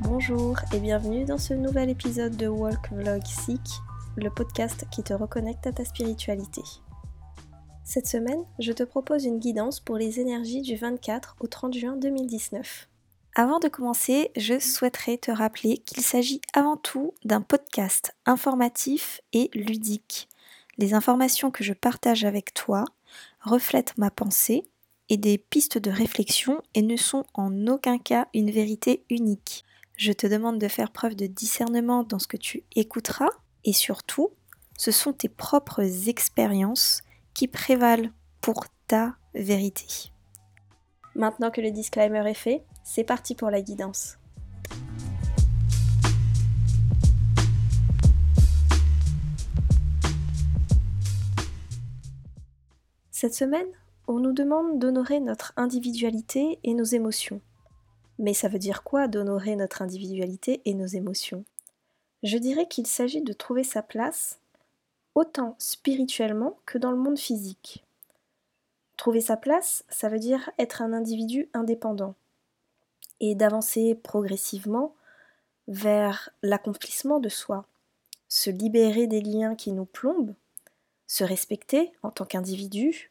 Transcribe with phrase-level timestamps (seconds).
[0.00, 3.60] Bonjour et bienvenue dans ce nouvel épisode de Walk Vlog Seek,
[4.16, 6.62] le podcast qui te reconnecte à ta spiritualité.
[7.84, 11.96] Cette semaine, je te propose une guidance pour les énergies du 24 au 30 juin
[11.96, 12.88] 2019.
[13.38, 19.50] Avant de commencer, je souhaiterais te rappeler qu'il s'agit avant tout d'un podcast informatif et
[19.52, 20.30] ludique.
[20.78, 22.86] Les informations que je partage avec toi
[23.42, 24.64] reflètent ma pensée
[25.10, 29.66] et des pistes de réflexion et ne sont en aucun cas une vérité unique.
[29.98, 33.28] Je te demande de faire preuve de discernement dans ce que tu écouteras
[33.64, 34.30] et surtout,
[34.78, 37.02] ce sont tes propres expériences
[37.34, 38.08] qui prévalent
[38.40, 40.10] pour ta vérité.
[41.14, 44.16] Maintenant que le disclaimer est fait, c'est parti pour la guidance.
[53.10, 53.66] Cette semaine,
[54.06, 57.40] on nous demande d'honorer notre individualité et nos émotions.
[58.20, 61.44] Mais ça veut dire quoi d'honorer notre individualité et nos émotions?
[62.22, 64.38] Je dirais qu'il s'agit de trouver sa place
[65.16, 67.84] autant spirituellement que dans le monde physique.
[68.96, 72.14] Trouver sa place, ça veut dire être un individu indépendant
[73.20, 74.94] et d'avancer progressivement
[75.68, 77.66] vers l'accomplissement de soi,
[78.28, 80.34] se libérer des liens qui nous plombent,
[81.06, 83.10] se respecter en tant qu'individu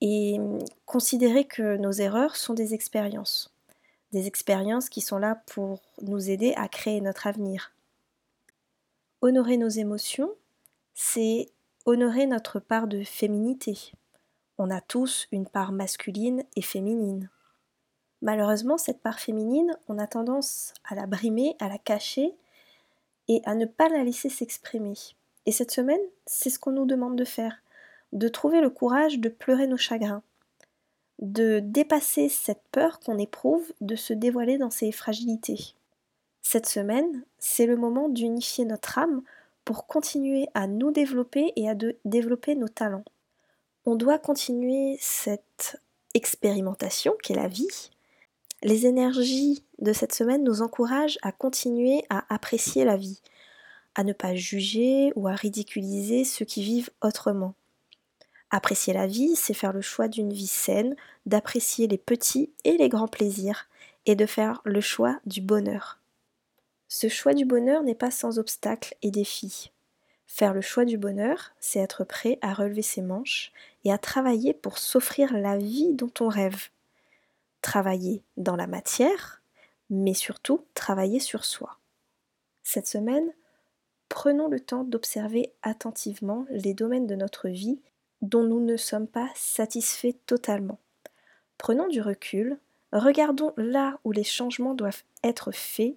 [0.00, 0.38] et
[0.86, 3.52] considérer que nos erreurs sont des expériences
[4.12, 7.72] des expériences qui sont là pour nous aider à créer notre avenir.
[9.20, 10.30] Honorer nos émotions,
[10.94, 11.48] c'est
[11.84, 13.92] honorer notre part de féminité.
[14.56, 17.28] On a tous une part masculine et féminine.
[18.22, 22.34] Malheureusement, cette part féminine, on a tendance à la brimer, à la cacher
[23.28, 24.94] et à ne pas la laisser s'exprimer.
[25.46, 27.62] Et cette semaine, c'est ce qu'on nous demande de faire,
[28.12, 30.22] de trouver le courage de pleurer nos chagrins,
[31.20, 35.74] de dépasser cette peur qu'on éprouve de se dévoiler dans ses fragilités.
[36.42, 39.22] Cette semaine, c'est le moment d'unifier notre âme
[39.64, 41.74] pour continuer à nous développer et à
[42.04, 43.04] développer nos talents.
[43.84, 45.80] On doit continuer cette
[46.14, 47.90] expérimentation qu'est la vie.
[48.62, 53.20] Les énergies de cette semaine nous encouragent à continuer à apprécier la vie,
[53.94, 57.54] à ne pas juger ou à ridiculiser ceux qui vivent autrement.
[58.50, 60.96] Apprécier la vie, c'est faire le choix d'une vie saine,
[61.26, 63.68] d'apprécier les petits et les grands plaisirs,
[64.06, 66.00] et de faire le choix du bonheur.
[66.88, 69.70] Ce choix du bonheur n'est pas sans obstacles et défis.
[70.26, 73.52] Faire le choix du bonheur, c'est être prêt à relever ses manches
[73.84, 76.70] et à travailler pour s'offrir la vie dont on rêve.
[77.62, 79.42] Travailler dans la matière,
[79.90, 81.78] mais surtout travailler sur soi.
[82.62, 83.32] Cette semaine,
[84.08, 87.80] prenons le temps d'observer attentivement les domaines de notre vie
[88.22, 90.78] dont nous ne sommes pas satisfaits totalement.
[91.56, 92.58] Prenons du recul,
[92.92, 95.96] regardons là où les changements doivent être faits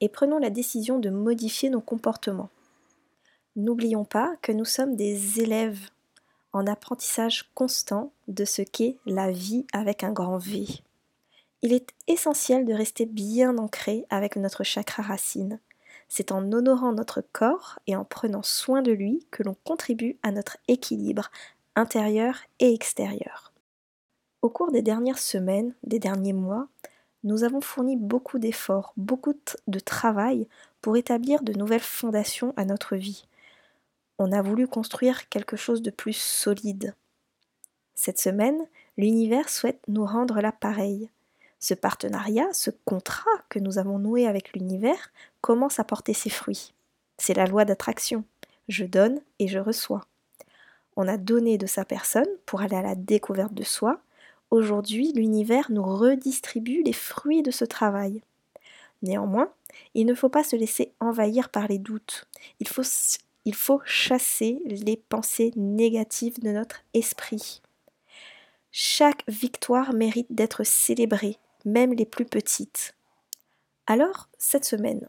[0.00, 2.50] et prenons la décision de modifier nos comportements.
[3.56, 5.90] N'oublions pas que nous sommes des élèves
[6.52, 10.66] en apprentissage constant de ce qu'est la vie avec un grand V.
[11.62, 15.60] Il est essentiel de rester bien ancré avec notre chakra racine.
[16.08, 20.32] C'est en honorant notre corps et en prenant soin de lui que l'on contribue à
[20.32, 21.30] notre équilibre,
[21.76, 23.52] intérieur et extérieur.
[24.42, 26.68] Au cours des dernières semaines, des derniers mois,
[27.24, 29.34] nous avons fourni beaucoup d'efforts, beaucoup
[29.66, 30.48] de travail
[30.80, 33.26] pour établir de nouvelles fondations à notre vie.
[34.18, 36.94] On a voulu construire quelque chose de plus solide.
[37.94, 38.66] Cette semaine,
[38.96, 41.10] l'univers souhaite nous rendre l'appareil.
[41.60, 46.72] Ce partenariat, ce contrat que nous avons noué avec l'univers commence à porter ses fruits.
[47.18, 48.24] C'est la loi d'attraction.
[48.68, 50.02] Je donne et je reçois
[51.00, 54.00] on a donné de sa personne pour aller à la découverte de soi,
[54.50, 58.20] aujourd'hui l'univers nous redistribue les fruits de ce travail.
[59.02, 59.50] Néanmoins,
[59.94, 62.28] il ne faut pas se laisser envahir par les doutes.
[62.60, 62.68] Il
[63.54, 67.62] faut, chasser les pensées négatives de notre esprit.
[68.70, 72.94] Chaque victoire mérite d'être célébrée, même les plus petites.
[73.86, 75.08] Alors, cette semaine,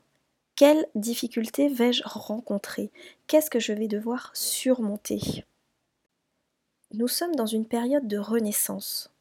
[0.55, 2.91] quelles difficultés vais-je rencontrer?
[3.27, 5.45] Qu'est-ce que je vais devoir surmonter?
[6.93, 9.11] Nous sommes dans une période de renaissance.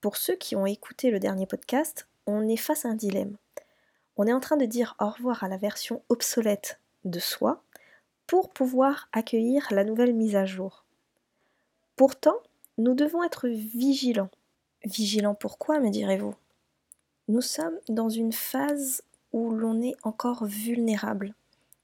[0.00, 3.36] Pour ceux qui ont écouté le dernier podcast, on est face à un dilemme.
[4.16, 7.62] On est en train de dire au revoir à la version obsolète de soi
[8.26, 10.84] pour pouvoir accueillir la nouvelle mise à jour.
[11.96, 12.36] Pourtant,
[12.78, 14.30] nous devons être vigilants.
[14.84, 16.34] Vigilants pourquoi, me direz-vous?
[17.26, 21.32] Nous sommes dans une phase où l'on est encore vulnérable.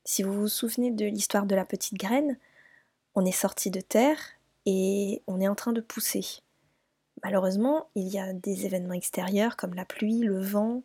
[0.05, 2.37] Si vous vous souvenez de l'histoire de la petite graine,
[3.15, 4.19] on est sorti de terre
[4.67, 6.27] et on est en train de pousser.
[7.25, 10.83] Malheureusement, il y a des événements extérieurs comme la pluie, le vent,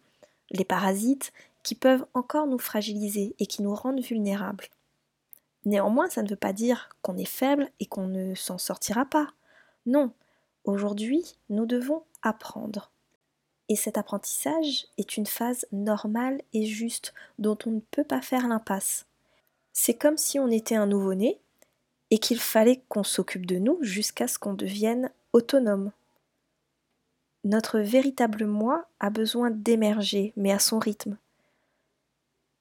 [0.52, 4.70] les parasites qui peuvent encore nous fragiliser et qui nous rendent vulnérables.
[5.66, 9.28] Néanmoins, ça ne veut pas dire qu'on est faible et qu'on ne s'en sortira pas.
[9.86, 10.14] Non,
[10.64, 12.92] aujourd'hui, nous devons apprendre.
[13.70, 18.48] Et cet apprentissage est une phase normale et juste dont on ne peut pas faire
[18.48, 19.06] l'impasse.
[19.74, 21.40] C'est comme si on était un nouveau-né
[22.12, 25.92] et qu'il fallait qu'on s'occupe de nous jusqu'à ce qu'on devienne autonome.
[27.44, 31.18] Notre véritable moi a besoin d'émerger, mais à son rythme.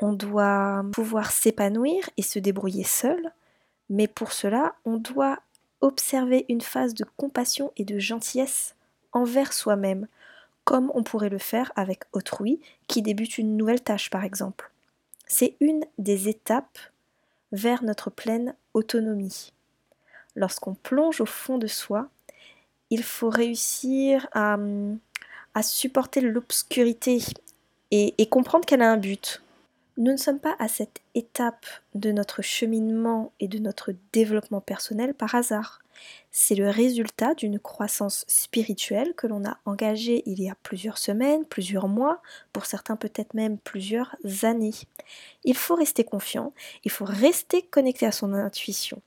[0.00, 3.32] On doit pouvoir s'épanouir et se débrouiller seul,
[3.88, 5.38] mais pour cela, on doit
[5.80, 8.74] observer une phase de compassion et de gentillesse
[9.12, 10.08] envers soi-même,
[10.64, 14.70] comme on pourrait le faire avec autrui qui débute une nouvelle tâche par exemple.
[15.26, 16.78] C'est une des étapes
[17.52, 19.52] vers notre pleine autonomie.
[20.34, 22.08] Lorsqu'on plonge au fond de soi,
[22.90, 24.58] il faut réussir à,
[25.62, 27.22] supporter l'obscurité
[27.90, 29.43] et, et comprendre qu'elle a un but.
[29.96, 35.14] Nous ne sommes pas à cette étape de notre cheminement et de notre développement personnel
[35.14, 35.82] par hasard.
[36.32, 41.44] C'est le résultat d'une croissance spirituelle que l'on a engagée il y a plusieurs semaines,
[41.44, 42.20] plusieurs mois,
[42.52, 44.74] pour certains peut-être même plusieurs années.
[45.44, 46.52] Il faut rester confiant,
[46.84, 49.00] il faut rester connecté à son intuition.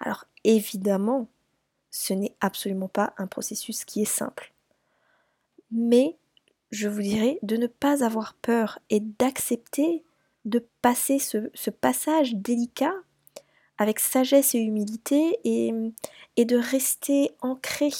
[0.00, 1.26] Alors évidemment,
[1.90, 4.52] ce n'est absolument pas un processus qui est simple.
[5.70, 6.16] Mais
[6.70, 10.04] je vous dirais de ne pas avoir peur et d'accepter
[10.44, 12.94] de passer ce, passage délicat
[13.78, 15.72] avec sagesse et humilité et,
[16.36, 17.90] et de rester ancré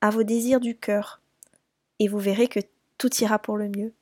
[0.00, 1.20] à vos désirs du cœur.
[1.98, 2.60] Et vous verrez que
[2.98, 3.92] tout ira pour le mieux.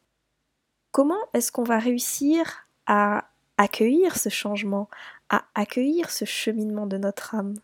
[0.91, 3.29] Comment est-ce qu'on va réussir à
[3.59, 4.89] accueillir ce changement,
[5.29, 7.55] à accueillir ce cheminement de notre âme?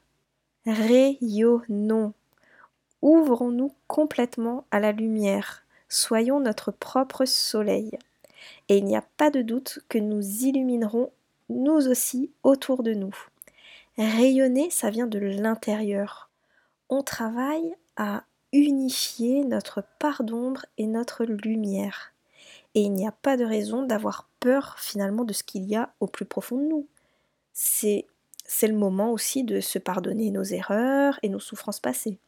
[0.66, 2.12] Rayonnons.
[3.02, 5.64] Ouvrons-nous complètement à la lumière.
[5.88, 7.98] Soyons notre propre soleil.
[8.69, 11.10] Et il n'y a pas de doute que nous illuminerons
[11.48, 13.14] nous aussi autour de nous.
[13.98, 16.31] Rayonner, ça vient de l'intérieur.
[16.88, 22.12] On travaille à unifier notre part d'ombre et notre lumière.
[22.75, 25.93] Et il n'y a pas de raison d'avoir peur finalement de ce qu'il y a
[26.00, 26.87] au plus profond de nous.
[27.52, 28.06] C'est
[28.48, 32.19] c'est le moment aussi de se pardonner nos erreurs et nos souffrances passées.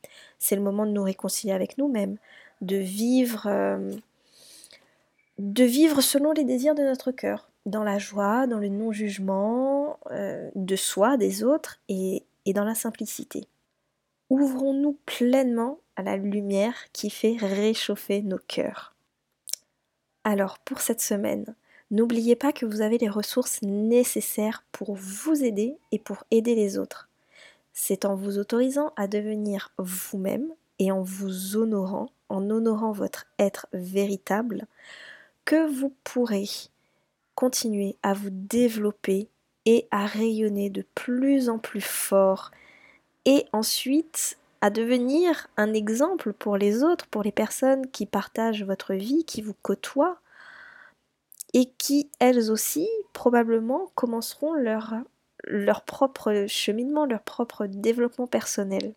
[0.40, 2.16] C'est le moment de nous réconcilier avec nous-mêmes,
[2.60, 3.92] de vivre euh,
[5.38, 10.50] de vivre selon les désirs de notre cœur, dans la joie, dans le non-jugement euh,
[10.54, 13.46] de soi, des autres et, et dans la simplicité.
[14.30, 18.94] Ouvrons-nous pleinement à la lumière qui fait réchauffer nos cœurs.
[20.24, 21.54] Alors pour cette semaine,
[21.90, 26.78] n'oubliez pas que vous avez les ressources nécessaires pour vous aider et pour aider les
[26.78, 27.08] autres.
[27.72, 30.48] C'est en vous autorisant à devenir vous-même
[30.78, 34.66] et en vous honorant, en honorant votre être véritable,
[35.48, 36.44] que vous pourrez
[37.34, 39.30] continuer à vous développer
[39.64, 42.50] et à rayonner de plus en plus fort
[43.24, 48.92] et ensuite à devenir un exemple pour les autres, pour les personnes qui partagent votre
[48.92, 50.18] vie, qui vous côtoient
[51.54, 54.96] et qui elles aussi probablement commenceront leur,
[55.44, 58.92] leur propre cheminement, leur propre développement personnel.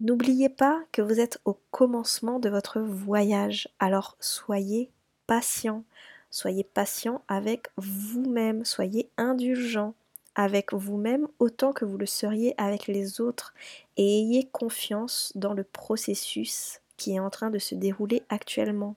[0.00, 4.92] N'oubliez pas que vous êtes au commencement de votre voyage, alors soyez
[5.26, 5.82] patient,
[6.30, 9.94] soyez patient avec vous-même, soyez indulgent
[10.36, 13.54] avec vous-même autant que vous le seriez avec les autres
[13.96, 18.94] et ayez confiance dans le processus qui est en train de se dérouler actuellement.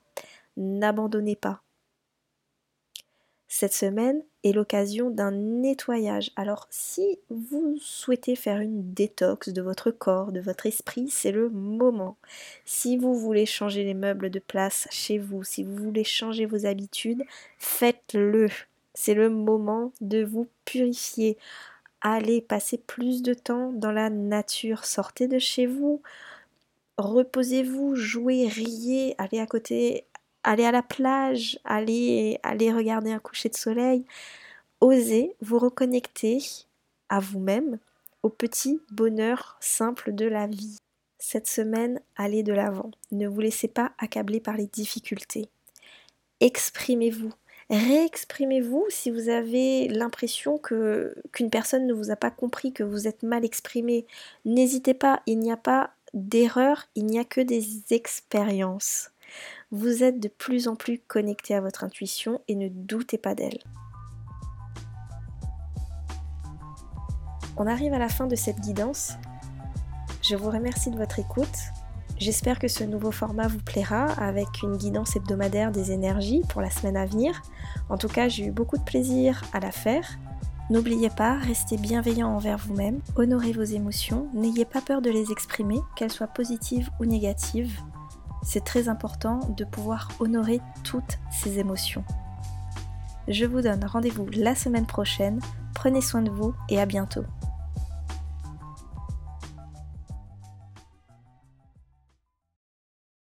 [0.55, 1.63] N'abandonnez pas.
[3.61, 6.31] Cette semaine est l'occasion d'un nettoyage.
[6.35, 11.47] Alors si vous souhaitez faire une détox de votre corps, de votre esprit, c'est le
[11.47, 12.17] moment.
[12.65, 16.65] Si vous voulez changer les meubles de place chez vous, si vous voulez changer vos
[16.65, 17.23] habitudes,
[17.59, 18.47] faites-le.
[18.95, 21.37] C'est le moment de vous purifier.
[22.01, 24.85] Allez passer plus de temps dans la nature.
[24.85, 26.01] Sortez de chez vous.
[26.97, 30.05] Reposez-vous, jouez, riez, allez à côté
[30.43, 34.05] aller à la plage, aller, aller regarder un coucher de soleil.
[34.79, 36.39] Osez vous reconnecter
[37.09, 37.77] à vous-même,
[38.23, 40.77] au petit bonheur simple de la vie.
[41.19, 42.91] Cette semaine, allez de l'avant.
[43.11, 45.49] Ne vous laissez pas accabler par les difficultés.
[46.39, 47.31] Exprimez-vous.
[47.69, 53.07] Réexprimez-vous si vous avez l'impression que qu'une personne ne vous a pas compris, que vous
[53.07, 54.05] êtes mal exprimé.
[54.43, 59.11] N'hésitez pas, il n'y a pas d'erreur, il n'y a que des expériences.
[59.73, 63.59] Vous êtes de plus en plus connecté à votre intuition et ne doutez pas d'elle.
[67.55, 69.13] On arrive à la fin de cette guidance.
[70.21, 71.57] Je vous remercie de votre écoute.
[72.17, 76.69] J'espère que ce nouveau format vous plaira avec une guidance hebdomadaire des énergies pour la
[76.69, 77.41] semaine à venir.
[77.87, 80.19] En tout cas, j'ai eu beaucoup de plaisir à la faire.
[80.69, 85.79] N'oubliez pas, restez bienveillant envers vous-même, honorez vos émotions, n'ayez pas peur de les exprimer,
[85.95, 87.81] qu'elles soient positives ou négatives.
[88.43, 92.03] C'est très important de pouvoir honorer toutes ces émotions.
[93.27, 95.39] Je vous donne rendez-vous la semaine prochaine,
[95.73, 97.23] prenez soin de vous et à bientôt.